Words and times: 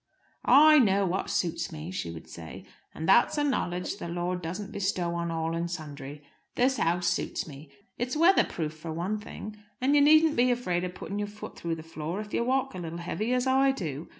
"I 0.45 0.79
know 0.79 1.05
what 1.05 1.29
suits 1.29 1.71
me," 1.71 1.91
she 1.91 2.09
would 2.09 2.27
say. 2.27 2.65
"And 2.91 3.07
that's 3.07 3.37
a 3.37 3.43
knowledge 3.43 3.97
the 3.97 4.07
Lord 4.09 4.41
doesn't 4.41 4.71
bestow 4.71 5.13
on 5.13 5.29
all 5.29 5.53
and 5.55 5.69
sundry. 5.69 6.23
This 6.55 6.77
house 6.77 7.05
suits 7.05 7.47
me. 7.47 7.69
It's 7.99 8.17
weather 8.17 8.43
proof 8.45 8.73
for 8.73 8.91
one 8.91 9.19
thing. 9.19 9.57
And 9.79 9.93
you 9.93 10.01
needn't 10.01 10.37
be 10.37 10.49
afraid 10.49 10.83
of 10.85 10.95
putting 10.95 11.19
your 11.19 11.27
foot 11.27 11.55
through 11.55 11.75
the 11.75 11.83
floor 11.83 12.19
if 12.19 12.33
you 12.33 12.43
walk 12.43 12.73
a 12.73 12.79
little 12.79 12.97
heavy, 12.97 13.31
as 13.31 13.45
I 13.45 13.71
do. 13.73 14.07